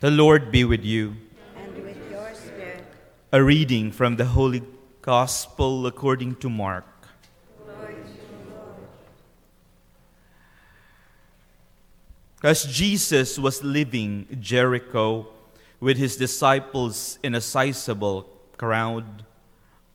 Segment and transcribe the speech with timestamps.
[0.00, 1.14] The Lord be with you.
[1.54, 2.84] and with your spirit.
[3.32, 4.62] A reading from the Holy
[5.02, 6.86] Gospel according to Mark.
[12.42, 15.28] As Jesus was leaving Jericho
[15.80, 18.26] with his disciples in a sizable
[18.56, 19.26] crowd,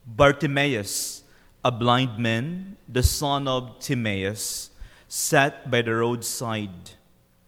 [0.05, 1.23] Bartimaeus,
[1.63, 4.69] a blind man, the son of Timaeus,
[5.07, 6.91] sat by the roadside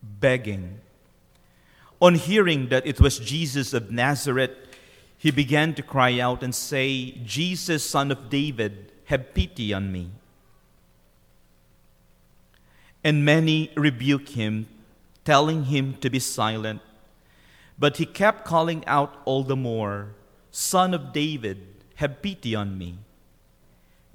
[0.02, 0.82] begging.
[2.00, 4.52] On hearing that it was Jesus of Nazareth,
[5.18, 10.12] he began to cry out and say, Jesus, son of David, have pity on me.
[13.04, 14.68] And many rebuked him,
[15.26, 16.82] telling him to be silent.
[17.80, 20.10] But he kept calling out all the more,
[20.52, 21.60] Son of David,
[21.96, 22.96] have pity on me.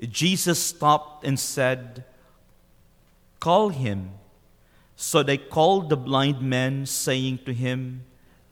[0.01, 2.04] Jesus stopped and said,
[3.38, 4.10] Call him.
[5.02, 8.05] So they called the blind man, saying to him,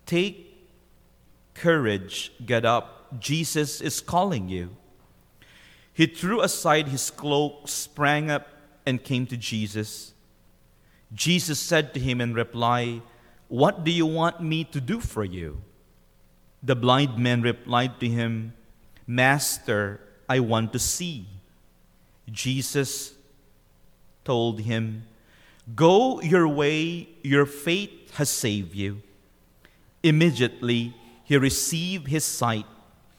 [0.05, 0.69] Take
[1.55, 3.21] courage, get up.
[3.21, 4.71] Jesus is calling you.
[5.93, 8.49] He threw aside his cloak, sprang up,
[8.85, 10.13] and came to Jesus.
[11.15, 13.01] Jesus said to him in reply,
[13.47, 15.63] What do you want me to do for you?
[16.65, 18.55] The blind man replied to him,
[19.07, 21.29] Master, I want to see.
[22.29, 23.15] Jesus
[24.25, 25.05] told him,
[25.75, 29.03] Go your way, your faith has saved you.
[30.03, 30.95] Immediately
[31.25, 32.67] he received his sight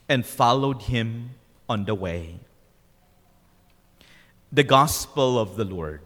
[0.09, 1.31] and followed him
[1.69, 2.39] on the way.
[4.51, 6.01] The Gospel of the Lord.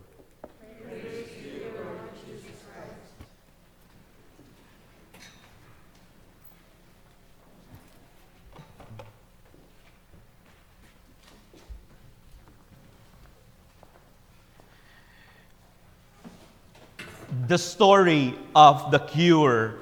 [17.48, 19.76] The story of the cure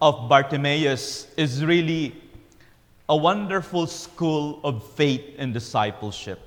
[0.00, 2.14] of Bartimaeus is really
[3.08, 6.38] a wonderful school of faith and discipleship.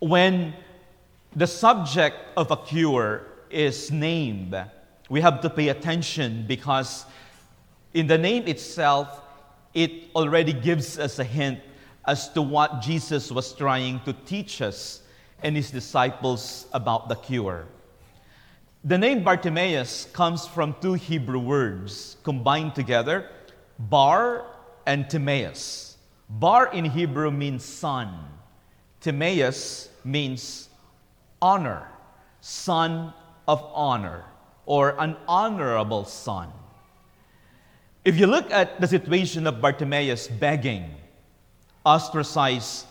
[0.00, 0.52] When
[1.34, 4.54] the subject of a cure is named,
[5.08, 7.06] we have to pay attention because
[7.94, 9.22] in the name itself,
[9.72, 11.60] it already gives us a hint
[12.06, 15.00] as to what Jesus was trying to teach us
[15.42, 17.66] and his disciples about the cure.
[18.86, 23.30] The name Bartimaeus comes from two Hebrew words combined together,
[23.78, 24.44] Bar
[24.84, 25.96] and Timaeus.
[26.28, 28.12] Bar in Hebrew means son.
[29.00, 30.68] Timaeus means
[31.40, 31.88] honor,
[32.42, 33.14] son
[33.48, 34.26] of honor,
[34.66, 36.52] or an honorable son.
[38.04, 40.90] If you look at the situation of Bartimaeus begging,
[41.86, 42.84] ostracized,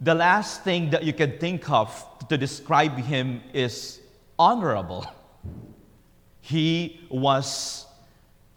[0.00, 3.98] the last thing that you can think of to describe him is
[4.38, 5.04] honorable.
[6.50, 7.86] He was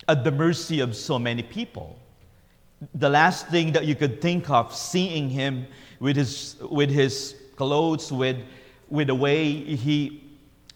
[0.07, 1.95] at the mercy of so many people.
[2.95, 5.67] The last thing that you could think of, seeing him
[5.99, 8.37] with his, with his clothes, with,
[8.89, 10.23] with the way he,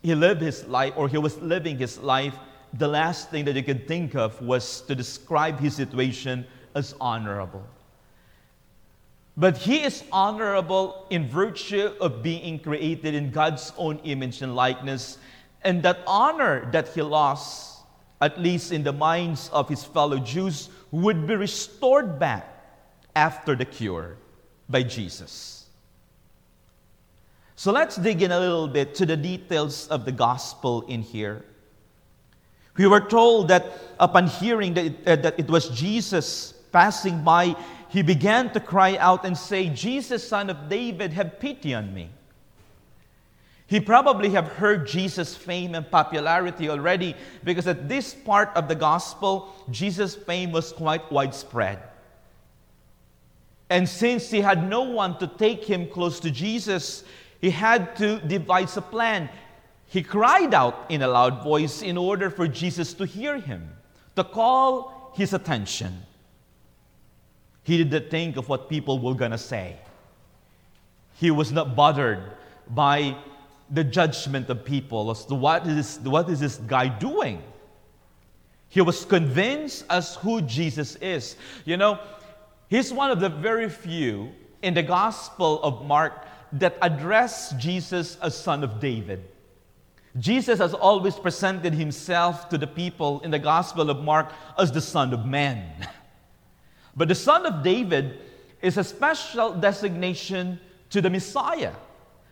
[0.03, 2.35] he lived his life, or he was living his life,
[2.73, 6.45] the last thing that you could think of was to describe his situation
[6.75, 7.65] as honorable.
[9.35, 15.17] But he is honorable in virtue of being created in God's own image and likeness
[15.63, 17.81] and that honor that he lost,
[18.21, 22.47] at least in the minds of his fellow Jews, would be restored back
[23.15, 24.17] after the cure
[24.69, 25.65] by Jesus.
[27.55, 31.43] So let's dig in a little bit to the details of the gospel in here.
[32.77, 33.65] We were told that
[33.99, 37.55] upon hearing that it, uh, that it was Jesus passing by,
[37.89, 42.09] he began to cry out and say, Jesus, son of David, have pity on me.
[43.67, 48.75] He probably have heard Jesus' fame and popularity already because at this part of the
[48.75, 51.79] gospel, Jesus' fame was quite widespread.
[53.69, 57.03] And since he had no one to take him close to Jesus,
[57.41, 59.29] he had to devise a plan.
[59.87, 63.69] He cried out in a loud voice in order for Jesus to hear him,
[64.15, 66.03] to call his attention.
[67.63, 69.75] He didn't think of what people were going to say.
[71.15, 72.23] He was not bothered
[72.69, 73.17] by
[73.69, 77.41] the judgment of people as to what is, what is this guy doing.
[78.69, 81.35] He was convinced as who Jesus is.
[81.65, 81.99] You know,
[82.69, 84.31] he's one of the very few
[84.61, 89.23] in the Gospel of Mark that address Jesus as Son of David.
[90.17, 94.81] Jesus has always presented himself to the people in the Gospel of Mark as the
[94.81, 95.87] Son of Man.
[96.95, 98.21] But the Son of David
[98.59, 100.59] is a special designation
[100.89, 101.73] to the Messiah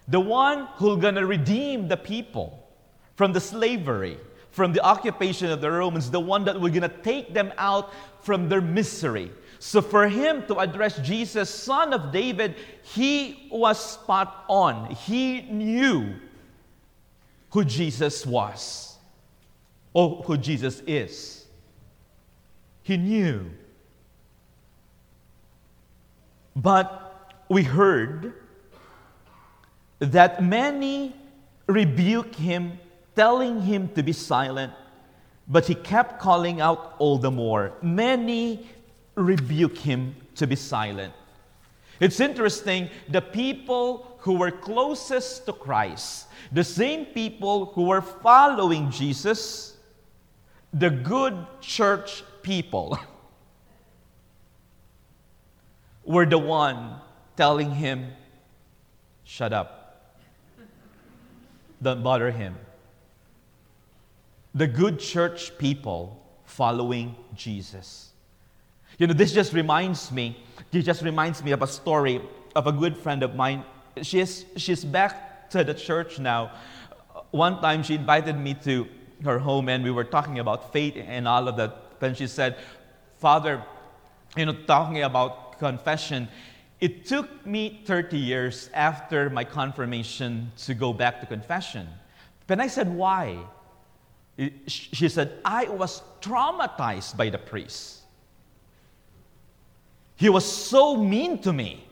[0.07, 2.67] the one who's going to redeem the people
[3.15, 4.17] from the slavery,
[4.51, 7.91] from the occupation of the Romans, the one that was going to take them out
[8.21, 9.31] from their misery.
[9.59, 14.91] So for him to address Jesus, son of David, he was spot on.
[14.91, 16.13] He knew
[17.51, 18.97] who Jesus was
[19.93, 21.45] or who Jesus is.
[22.83, 23.49] He knew.
[26.55, 28.33] But we heard
[29.99, 31.15] that many
[31.67, 32.79] rebuked him
[33.15, 34.73] telling him to be silent,
[35.47, 37.73] but he kept calling out all the more.
[37.81, 38.67] Many
[39.15, 41.13] rebuke him to be silent.
[41.99, 48.91] It's interesting, the people who were closest to Christ, the same people who were following
[48.91, 49.77] Jesus,
[50.73, 52.99] the good church people,
[56.03, 56.99] were the one
[57.37, 58.11] telling him,
[59.23, 59.84] Shut up.
[61.85, 62.55] Don't bother him
[64.55, 68.09] the good church people following Jesus.
[68.97, 72.21] You know, this just reminds me, it just reminds me of a story
[72.55, 73.65] of a good friend of mine.
[74.01, 76.53] She's, she's back to the church now.
[77.31, 78.87] One time she invited me to
[79.23, 81.99] her home and we were talking about faith and all of that.
[81.99, 82.57] Then she said,
[83.17, 83.61] Father,
[84.35, 86.29] you know, talking about confession,
[86.79, 91.87] it took me 30 years after my confirmation to go back to confession.
[92.47, 93.39] Then I said, Why?
[94.67, 98.01] She said, I was traumatized by the priest.
[100.17, 101.85] He was so mean to me.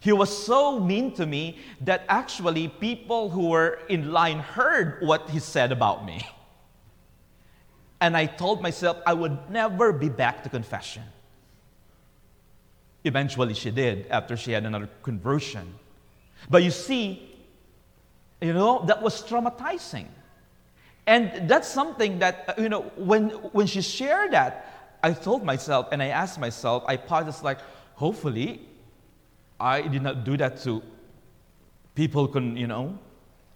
[0.00, 5.30] He was so mean to me that actually people who were in line heard what
[5.30, 6.26] he said about me.
[8.00, 11.04] And I told myself I would never be back to confession.
[13.04, 15.74] Eventually, she did after she had another conversion.
[16.48, 17.30] But you see,
[18.40, 20.06] you know, that was traumatizing.
[21.06, 25.88] And that's something that, uh, you know, when, when she shared that, I told myself
[25.90, 27.58] and I asked myself, I paused, like,
[27.94, 28.60] hopefully,
[29.58, 30.82] I did not do that to
[31.94, 32.98] people can, you know,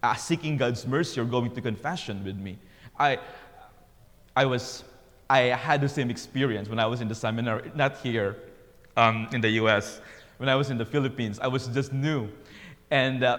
[0.03, 2.57] uh, seeking God's mercy or going to confession with me.
[2.99, 3.19] I,
[4.35, 4.83] I was,
[5.29, 8.37] I had the same experience when I was in the seminary, not here
[8.97, 10.01] um, in the U.S.
[10.37, 12.27] When I was in the Philippines, I was just new,
[12.91, 13.37] and uh,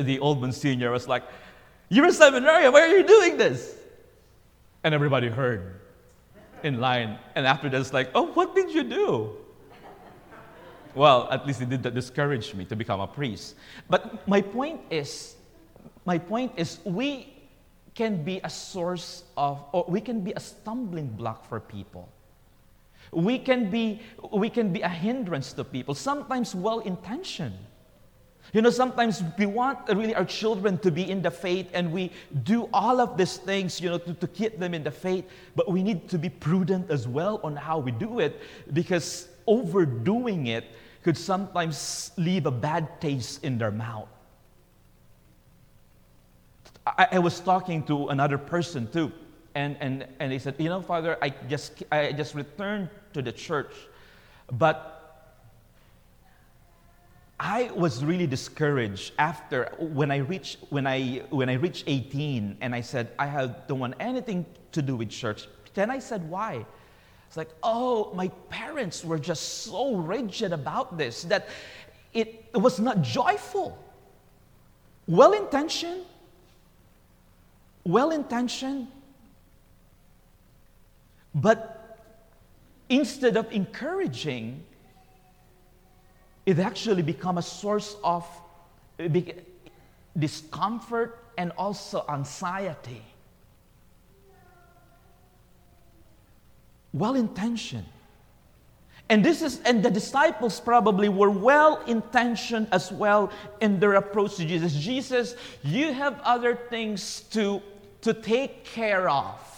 [0.00, 1.24] the old Monsignor was like,
[1.90, 3.76] you're a seminarian, why are you doing this?
[4.84, 5.80] And everybody heard
[6.62, 7.18] in line.
[7.34, 9.36] And after that, it's like, oh, what did you do?
[10.94, 13.56] Well, at least it did discourage me to become a priest.
[13.88, 15.36] But my point is,
[16.04, 17.34] my point is, we
[17.94, 22.08] can be a source of, or we can be a stumbling block for people.
[23.12, 24.00] We can be,
[24.32, 27.56] we can be a hindrance to people, sometimes well intentioned.
[28.52, 32.12] You know, sometimes we want really our children to be in the faith and we
[32.44, 35.70] do all of these things, you know, to, to keep them in the faith, but
[35.70, 38.40] we need to be prudent as well on how we do it
[38.72, 40.64] because overdoing it
[41.02, 44.08] could sometimes leave a bad taste in their mouth.
[46.86, 49.12] I, I was talking to another person too,
[49.58, 53.32] and, and, and they said, You know, Father, I just, I just returned to the
[53.32, 53.74] church,
[54.52, 54.94] but
[57.40, 62.74] I was really discouraged after when I reached when I when I reached 18 and
[62.74, 65.46] I said I have, don't want anything to do with church.
[65.74, 66.66] Then I said why?
[67.28, 71.48] It's like oh my parents were just so rigid about this that
[72.12, 73.78] it was not joyful.
[75.06, 76.04] Well intentioned,
[77.84, 78.88] well intentioned,
[81.34, 81.98] but
[82.88, 84.64] instead of encouraging,
[86.46, 88.26] it actually become a source of
[90.18, 93.02] discomfort and also anxiety.
[96.92, 97.86] Well intentioned.
[99.10, 103.30] And this is and the disciples probably were well intentioned as well
[103.60, 104.74] in their approach to Jesus.
[104.74, 107.62] Jesus, you have other things to,
[108.02, 109.57] to take care of.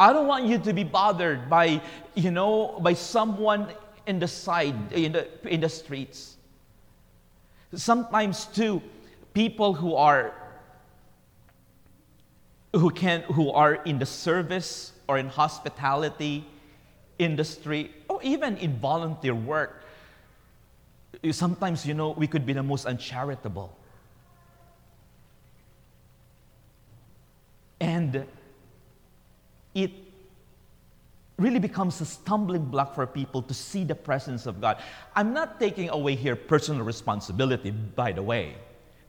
[0.00, 1.82] I don't want you to be bothered by,
[2.14, 3.68] you know, by someone
[4.06, 6.36] in the side, in the, in the streets.
[7.74, 8.80] Sometimes, too,
[9.34, 10.32] people who are
[12.72, 16.46] who can who are in the service or in hospitality
[17.18, 19.82] industry or even in volunteer work
[21.32, 23.76] sometimes you know we could be the most uncharitable
[27.80, 28.24] and
[29.74, 29.90] it
[31.38, 34.76] really becomes a stumbling block for people to see the presence of God.
[35.16, 38.56] I'm not taking away here personal responsibility, by the way.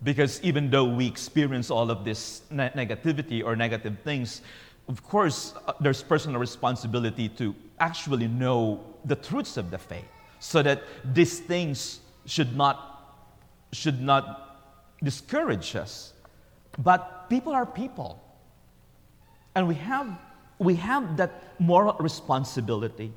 [0.04, 4.42] Because even though we experience all of this ne- negativity or negative things,
[4.88, 10.06] of course, uh, there's personal responsibility to actually know the truths of the faith
[10.40, 13.28] so that these things should not,
[13.74, 14.58] should not
[15.04, 16.14] discourage us.
[16.80, 18.20] But people are people.
[19.54, 20.08] And we have,
[20.62, 23.12] we have that moral responsibility.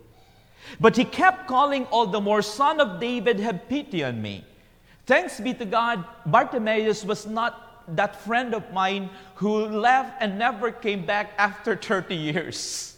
[0.80, 4.44] But he kept calling all the more, Son of David, have pity on me.
[5.04, 10.72] Thanks be to God, Bartimaeus was not that friend of mine who left and never
[10.72, 12.96] came back after 30 years.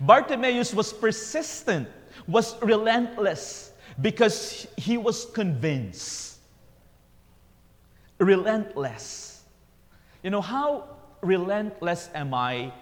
[0.00, 1.88] Bartimaeus was persistent,
[2.26, 6.38] was relentless, because he was convinced.
[8.18, 9.44] Relentless.
[10.24, 12.72] You know, how relentless am I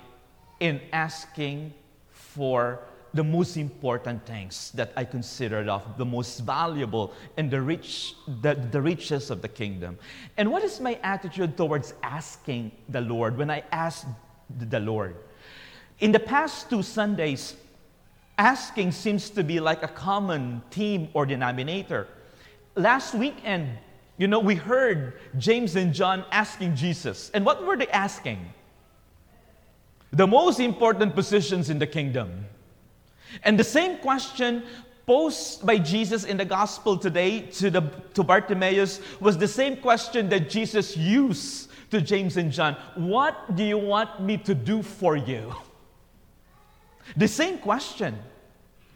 [0.61, 1.73] in asking
[2.11, 2.81] for
[3.15, 8.55] the most important things that I considered of the most valuable and the rich, the,
[8.55, 9.99] the riches of the kingdom.
[10.37, 14.07] And what is my attitude towards asking the Lord when I ask
[14.69, 15.17] the Lord?
[16.01, 17.57] In the past two Sundays,
[18.37, 22.07] asking seems to be like a common theme or denominator.
[22.75, 23.79] Last weekend,
[24.19, 27.31] you know, we heard James and John asking Jesus.
[27.33, 28.39] And what were they asking?
[30.13, 32.47] The most important positions in the kingdom.
[33.43, 34.63] And the same question
[35.07, 37.81] posed by Jesus in the gospel today to, the,
[38.15, 42.77] to Bartimaeus was the same question that Jesus used to James and John.
[42.97, 45.55] What do you want me to do for you?
[47.17, 48.19] The same question.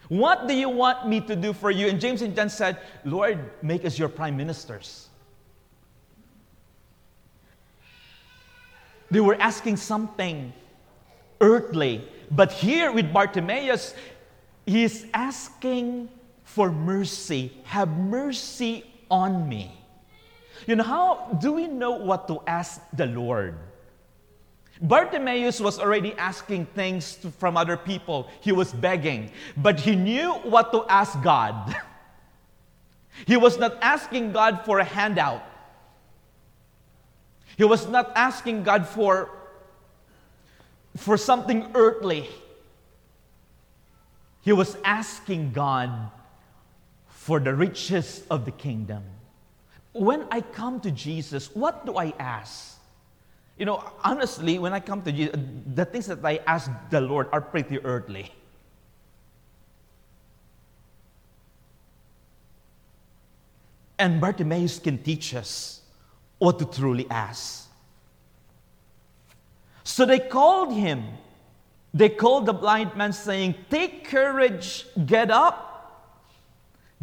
[0.09, 1.87] What do you want me to do for you?
[1.87, 5.09] And James and John said, Lord, make us your prime ministers.
[9.13, 10.53] They were asking something
[11.41, 12.05] earthly.
[12.31, 13.95] But here with Bartimaeus,
[14.67, 16.09] he is asking
[16.45, 17.53] for mercy.
[17.65, 19.77] Have mercy on me.
[20.67, 23.57] You know, how do we know what to ask the Lord?
[24.83, 28.29] Bartimaeus was already asking things to, from other people.
[28.41, 31.77] He was begging, but he knew what to ask God.
[33.27, 35.45] he was not asking God for a handout.
[37.57, 39.29] He was not asking God for,
[40.97, 42.29] for something earthly.
[44.43, 46.11] He was asking God
[47.09, 49.05] for the riches of the kingdom.
[49.93, 52.79] When I come to Jesus, what do I ask?
[53.59, 55.37] You know, honestly, when I come to Jesus,
[55.75, 58.33] the things that I ask the Lord are pretty earthly.
[63.99, 65.83] And Bartimaeus can teach us
[66.39, 67.70] what to truly ask.
[69.85, 71.05] So they called him
[71.93, 75.67] they called the blind man, saying, Take courage, get up.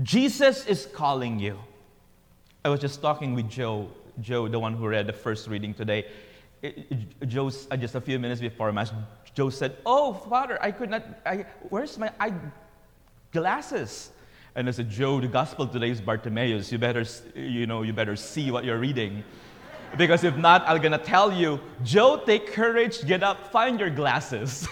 [0.01, 1.59] Jesus is calling you.
[2.63, 3.89] I was just talking with Joe,
[4.21, 6.05] Joe, the one who read the first reading today.
[7.27, 8.91] Joe, uh, just a few minutes before Mass,
[9.33, 12.33] Joe said, Oh, Father, I could not, I, where's my eye
[13.31, 14.11] glasses?
[14.55, 16.71] And I said, Joe, the gospel today is Bartimaeus.
[16.71, 17.05] You better,
[17.35, 19.23] you know, you better see what you're reading.
[19.95, 24.67] Because if not, I'm gonna tell you, Joe, take courage, get up, find your glasses.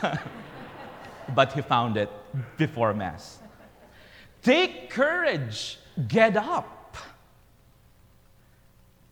[1.35, 2.09] but he found it
[2.57, 3.39] before Mass.
[4.41, 6.97] Take courage, get up.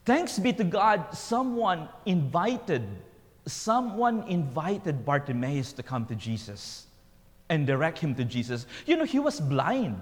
[0.05, 2.83] Thanks be to God, someone invited,
[3.45, 6.87] someone invited Bartimaeus to come to Jesus
[7.49, 8.65] and direct him to Jesus.
[8.85, 9.99] You know, he was blind.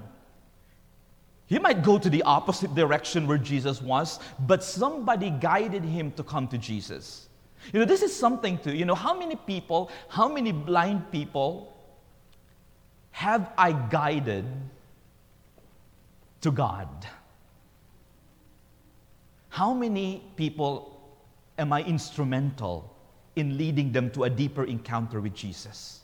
[1.51, 6.24] He might go to the opposite direction where Jesus was, but somebody guided him to
[6.24, 7.27] come to Jesus.
[7.74, 11.75] You know, this is something to, you know, how many people, how many blind people
[13.12, 14.46] have I guided
[16.39, 16.88] to God?
[19.50, 21.01] How many people
[21.58, 22.96] am I instrumental
[23.36, 26.00] in leading them to a deeper encounter with Jesus?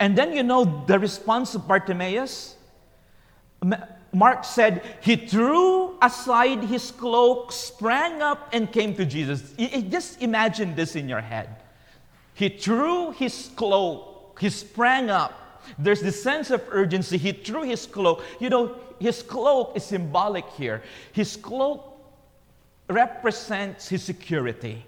[0.00, 2.56] And then you know the response of Bartimaeus?
[4.12, 9.52] Mark said, he threw aside his cloak, sprang up, and came to Jesus.
[9.88, 11.48] Just imagine this in your head.
[12.34, 15.62] He threw his cloak, he sprang up.
[15.78, 17.18] There's this sense of urgency.
[17.18, 18.24] He threw his cloak.
[18.40, 20.82] You know, his cloak is symbolic here.
[21.12, 21.86] His cloak
[22.88, 24.84] represents his security,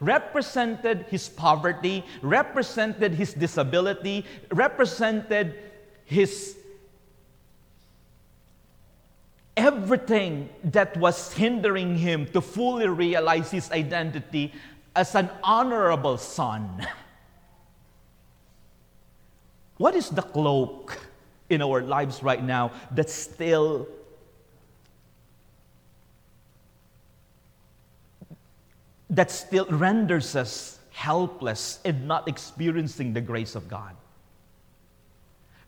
[0.00, 5.54] represented his poverty, represented his disability, represented
[6.04, 6.57] his
[9.58, 14.52] everything that was hindering him to fully realize his identity
[14.94, 16.86] as an honorable son.
[19.78, 20.98] What is the cloak
[21.48, 23.86] in our lives right now that still
[29.10, 33.94] that still renders us helpless in not experiencing the grace of God.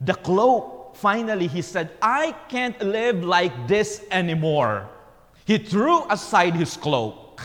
[0.01, 4.89] The cloak, finally, he said, I can't live like this anymore.
[5.45, 7.43] He threw aside his cloak,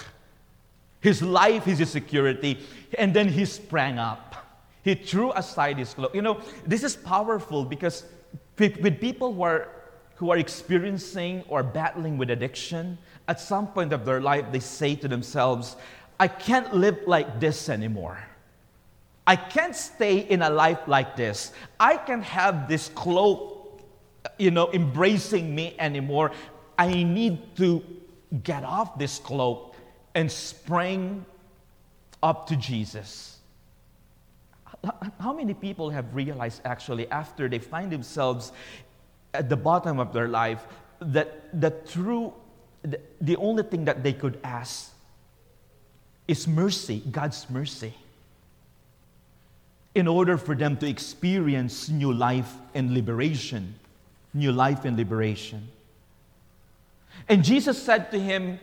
[1.01, 2.59] his life, is his security,
[2.97, 4.35] and then he sprang up.
[4.83, 6.13] He threw aside his cloak.
[6.13, 8.03] You know, this is powerful because
[8.59, 9.69] with people who are,
[10.15, 12.97] who are experiencing or battling with addiction,
[13.27, 15.75] at some point of their life, they say to themselves,
[16.19, 18.19] I can't live like this anymore.
[19.27, 21.51] I can't stay in a life like this.
[21.79, 23.81] I can't have this cloak,
[24.37, 26.31] you know, embracing me anymore.
[26.77, 27.83] I need to
[28.43, 29.75] get off this cloak
[30.13, 31.25] and spring
[32.21, 33.39] up to Jesus.
[35.19, 38.51] How many people have realized actually after they find themselves
[39.33, 40.67] at the bottom of their life
[40.99, 42.33] that the true,
[42.83, 44.91] the, the only thing that they could ask
[46.27, 47.93] is mercy, God's mercy,
[49.95, 53.73] in order for them to experience new life and liberation.
[54.33, 55.69] New life and liberation.
[57.29, 58.59] And Jesus said to him,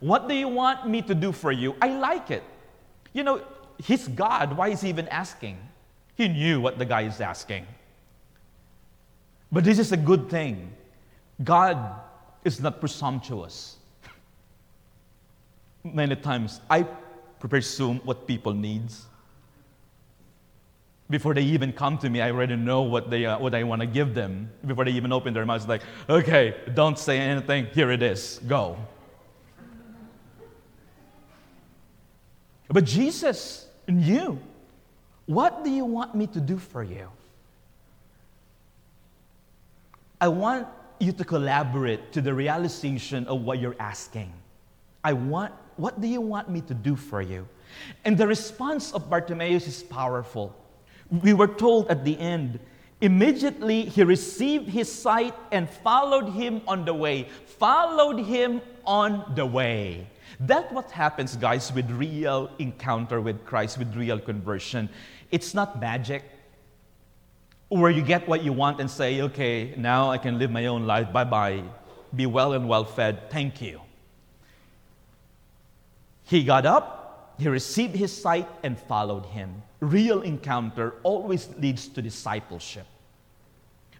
[0.00, 1.74] What do you want me to do for you?
[1.80, 2.44] I like it.
[3.14, 3.40] You know,
[3.82, 4.54] he's God.
[4.54, 5.56] Why is he even asking?
[6.14, 7.66] He knew what the guy is asking.
[9.50, 10.72] But this is a good thing.
[11.42, 11.78] God
[12.44, 13.76] is not presumptuous
[15.84, 16.82] many times I
[17.40, 19.06] presume what people needs.
[21.08, 23.80] Before they even come to me, I already know what, they, uh, what I want
[23.80, 24.50] to give them.
[24.66, 27.66] Before they even open their mouths, like, okay, don't say anything.
[27.66, 28.40] Here it is.
[28.46, 28.76] Go.
[32.68, 34.40] But Jesus knew.
[35.26, 37.08] What do you want me to do for you?
[40.20, 40.66] I want
[40.98, 44.32] you to collaborate to the realization of what you're asking.
[45.04, 47.46] I want what do you want me to do for you?
[48.04, 50.56] And the response of Bartimaeus is powerful.
[51.10, 52.58] We were told at the end,
[53.00, 57.28] immediately he received his sight and followed him on the way.
[57.58, 60.06] Followed him on the way.
[60.40, 64.88] That's what happens, guys, with real encounter with Christ, with real conversion.
[65.30, 66.24] It's not magic
[67.68, 70.86] where you get what you want and say, okay, now I can live my own
[70.86, 71.12] life.
[71.12, 71.62] Bye bye.
[72.14, 73.30] Be well and well fed.
[73.30, 73.80] Thank you.
[76.24, 77.05] He got up,
[77.38, 79.62] he received his sight, and followed him.
[79.80, 82.86] Real encounter always leads to discipleship.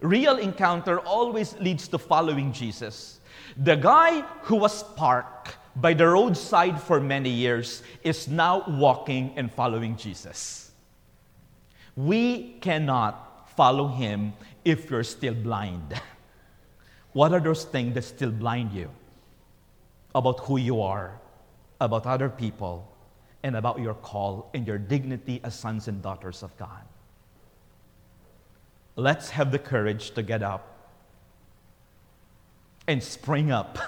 [0.00, 3.20] Real encounter always leads to following Jesus.
[3.56, 9.52] The guy who was parked by the roadside for many years is now walking and
[9.52, 10.70] following Jesus.
[11.94, 14.32] We cannot follow him
[14.64, 16.00] if you're still blind.
[17.12, 18.90] What are those things that still blind you
[20.14, 21.18] about who you are
[21.80, 22.86] about other people,
[23.42, 26.82] and about your call and your dignity as sons and daughters of God.
[28.96, 30.76] Let's have the courage to get up
[32.86, 33.78] and spring up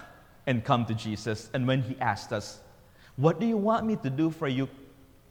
[0.47, 1.51] and come to Jesus.
[1.55, 2.61] And when He asked us,
[3.17, 4.69] What do you want me to do for you,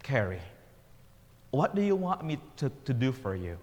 [0.04, 0.42] Carrie?
[1.52, 3.58] What do you want me to, to do for you?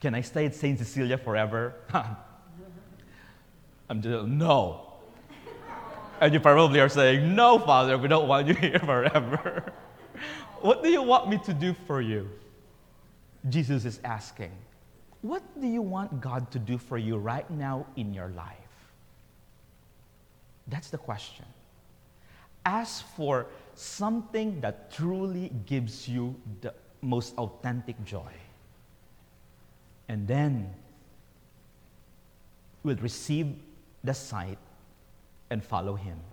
[0.00, 0.78] Can I stay at St.
[0.78, 1.74] Cecilia forever?
[3.88, 4.91] I'm just, no.
[6.22, 9.72] And you probably are saying, No, Father, we don't want you here forever.
[10.60, 12.30] what do you want me to do for you?
[13.48, 14.52] Jesus is asking,
[15.22, 18.56] What do you want God to do for you right now in your life?
[20.68, 21.44] That's the question.
[22.64, 28.32] Ask for something that truly gives you the most authentic joy.
[30.08, 30.72] And then
[32.84, 33.56] we'll receive
[34.04, 34.58] the sight
[35.52, 36.31] and follow him.